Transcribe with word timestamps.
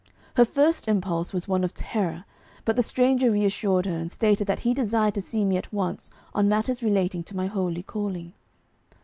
Her 0.35 0.45
first 0.45 0.87
impulse 0.87 1.31
was 1.31 1.47
one 1.47 1.63
of 1.63 1.75
terror, 1.75 2.25
but 2.65 2.75
the 2.75 2.81
stranger 2.81 3.29
reassured 3.29 3.85
her, 3.85 3.95
and 3.97 4.11
stated 4.11 4.47
that 4.47 4.61
he 4.61 4.73
desired 4.73 5.13
to 5.13 5.21
see 5.21 5.45
me 5.45 5.57
at 5.57 5.71
once 5.71 6.09
on 6.33 6.49
matters 6.49 6.81
relating 6.81 7.23
to 7.25 7.35
my 7.35 7.45
holy 7.45 7.83
calling. 7.83 8.33